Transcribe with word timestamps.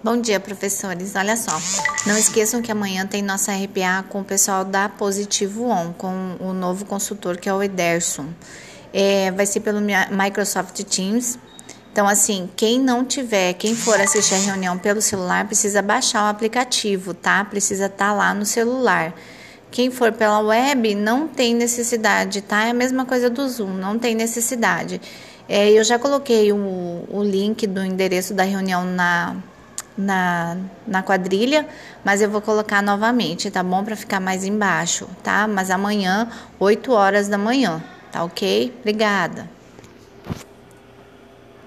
Bom 0.00 0.20
dia, 0.20 0.38
professores. 0.38 1.16
Olha 1.16 1.36
só, 1.36 1.60
não 2.06 2.16
esqueçam 2.16 2.62
que 2.62 2.70
amanhã 2.70 3.04
tem 3.04 3.20
nossa 3.20 3.50
RPA 3.52 4.04
com 4.08 4.20
o 4.20 4.24
pessoal 4.24 4.64
da 4.64 4.88
Positivo 4.88 5.68
On, 5.68 5.92
com 5.92 6.36
o 6.38 6.52
novo 6.52 6.84
consultor 6.84 7.36
que 7.36 7.48
é 7.48 7.52
o 7.52 7.60
Ederson. 7.60 8.26
É, 8.94 9.32
vai 9.32 9.44
ser 9.44 9.58
pelo 9.58 9.80
Microsoft 9.80 10.80
Teams. 10.84 11.36
Então, 11.90 12.06
assim, 12.06 12.48
quem 12.54 12.78
não 12.78 13.04
tiver, 13.04 13.54
quem 13.54 13.74
for 13.74 14.00
assistir 14.00 14.34
a 14.34 14.38
reunião 14.38 14.78
pelo 14.78 15.02
celular, 15.02 15.46
precisa 15.46 15.82
baixar 15.82 16.26
o 16.26 16.30
aplicativo, 16.30 17.12
tá? 17.12 17.44
Precisa 17.44 17.86
estar 17.86 18.10
tá 18.10 18.14
lá 18.14 18.32
no 18.32 18.46
celular. 18.46 19.12
Quem 19.68 19.90
for 19.90 20.12
pela 20.12 20.38
web, 20.38 20.94
não 20.94 21.26
tem 21.26 21.56
necessidade, 21.56 22.40
tá? 22.40 22.66
É 22.66 22.70
a 22.70 22.74
mesma 22.74 23.04
coisa 23.04 23.28
do 23.28 23.48
Zoom, 23.48 23.74
não 23.74 23.98
tem 23.98 24.14
necessidade. 24.14 25.00
É, 25.48 25.72
eu 25.72 25.82
já 25.82 25.98
coloquei 25.98 26.52
o, 26.52 27.04
o 27.10 27.20
link 27.20 27.66
do 27.66 27.84
endereço 27.84 28.32
da 28.32 28.44
reunião 28.44 28.84
na 28.84 29.34
na, 29.98 30.56
na 30.86 31.02
quadrilha, 31.02 31.66
mas 32.04 32.22
eu 32.22 32.30
vou 32.30 32.40
colocar 32.40 32.80
novamente, 32.80 33.50
tá 33.50 33.62
bom? 33.62 33.82
Para 33.82 33.96
ficar 33.96 34.20
mais 34.20 34.44
embaixo, 34.44 35.08
tá? 35.22 35.48
Mas 35.48 35.70
amanhã, 35.70 36.28
8 36.60 36.92
horas 36.92 37.28
da 37.28 37.36
manhã, 37.36 37.82
tá 38.12 38.22
ok? 38.22 38.72
Obrigada. 38.80 39.57